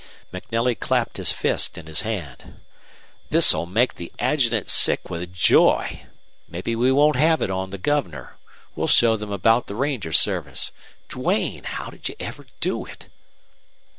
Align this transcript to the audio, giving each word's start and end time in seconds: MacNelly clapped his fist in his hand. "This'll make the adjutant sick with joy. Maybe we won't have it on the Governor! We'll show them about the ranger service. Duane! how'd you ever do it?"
MacNelly 0.33 0.73
clapped 0.79 1.17
his 1.17 1.31
fist 1.31 1.77
in 1.77 1.85
his 1.85 2.01
hand. 2.01 2.59
"This'll 3.29 3.67
make 3.67 3.93
the 3.97 4.11
adjutant 4.17 4.67
sick 4.67 5.11
with 5.11 5.31
joy. 5.31 6.07
Maybe 6.47 6.75
we 6.75 6.91
won't 6.91 7.17
have 7.17 7.43
it 7.43 7.51
on 7.51 7.69
the 7.69 7.77
Governor! 7.77 8.37
We'll 8.75 8.87
show 8.87 9.15
them 9.15 9.31
about 9.31 9.67
the 9.67 9.75
ranger 9.75 10.11
service. 10.11 10.71
Duane! 11.07 11.65
how'd 11.65 12.09
you 12.09 12.15
ever 12.19 12.47
do 12.61 12.83
it?" 12.83 13.09